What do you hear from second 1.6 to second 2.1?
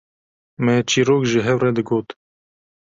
re digot